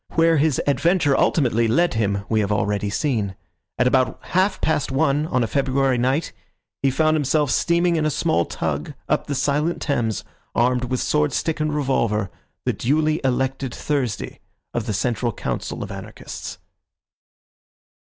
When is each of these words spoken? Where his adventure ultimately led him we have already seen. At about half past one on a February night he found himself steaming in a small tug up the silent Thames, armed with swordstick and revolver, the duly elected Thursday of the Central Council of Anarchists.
Where 0.15 0.37
his 0.37 0.59
adventure 0.65 1.15
ultimately 1.15 1.67
led 1.67 1.93
him 1.93 2.25
we 2.27 2.39
have 2.39 2.51
already 2.51 2.89
seen. 2.89 3.35
At 3.77 3.85
about 3.85 4.17
half 4.29 4.59
past 4.59 4.89
one 4.91 5.27
on 5.27 5.43
a 5.43 5.47
February 5.47 5.99
night 5.99 6.33
he 6.81 6.89
found 6.89 7.13
himself 7.15 7.51
steaming 7.51 7.97
in 7.97 8.05
a 8.07 8.09
small 8.09 8.43
tug 8.45 8.95
up 9.07 9.27
the 9.27 9.35
silent 9.35 9.79
Thames, 9.79 10.23
armed 10.55 10.85
with 10.85 11.01
swordstick 11.01 11.59
and 11.59 11.71
revolver, 11.71 12.31
the 12.65 12.73
duly 12.73 13.21
elected 13.23 13.75
Thursday 13.75 14.39
of 14.73 14.87
the 14.87 14.93
Central 14.93 15.31
Council 15.31 15.83
of 15.83 15.91
Anarchists. 15.91 16.57